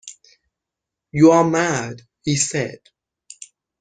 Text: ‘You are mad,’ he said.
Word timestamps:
‘You 1.11 1.29
are 1.29 1.43
mad,’ 1.47 2.01
he 2.23 2.35
said. 2.35 2.79